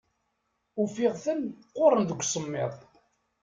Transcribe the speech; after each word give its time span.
Ufiɣ-ten 0.81 1.41
qquren 1.71 2.03
deg 2.05 2.19
usemmiḍ. 2.23 2.73